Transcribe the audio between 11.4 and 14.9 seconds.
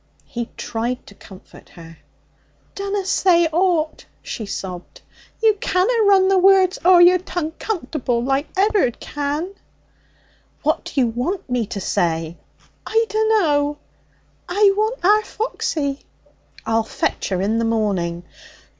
me to say?' 'I dunno. I